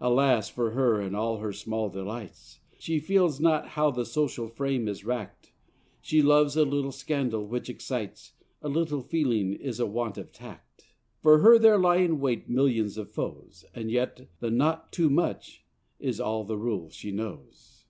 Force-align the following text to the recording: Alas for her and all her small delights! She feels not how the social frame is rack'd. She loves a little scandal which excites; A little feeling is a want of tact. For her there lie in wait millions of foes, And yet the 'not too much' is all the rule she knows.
Alas 0.00 0.48
for 0.48 0.70
her 0.70 0.98
and 0.98 1.14
all 1.14 1.40
her 1.40 1.52
small 1.52 1.90
delights! 1.90 2.58
She 2.78 2.98
feels 2.98 3.38
not 3.38 3.68
how 3.76 3.90
the 3.90 4.06
social 4.06 4.48
frame 4.48 4.88
is 4.88 5.04
rack'd. 5.04 5.50
She 6.00 6.22
loves 6.22 6.56
a 6.56 6.64
little 6.64 6.90
scandal 6.90 7.46
which 7.46 7.68
excites; 7.68 8.32
A 8.62 8.68
little 8.70 9.02
feeling 9.02 9.52
is 9.52 9.78
a 9.78 9.84
want 9.84 10.16
of 10.16 10.32
tact. 10.32 10.94
For 11.20 11.40
her 11.40 11.58
there 11.58 11.76
lie 11.76 11.98
in 11.98 12.18
wait 12.18 12.48
millions 12.48 12.96
of 12.96 13.10
foes, 13.12 13.66
And 13.74 13.90
yet 13.90 14.30
the 14.40 14.50
'not 14.50 14.90
too 14.90 15.10
much' 15.10 15.66
is 16.00 16.18
all 16.18 16.44
the 16.44 16.56
rule 16.56 16.88
she 16.88 17.12
knows. 17.12 17.84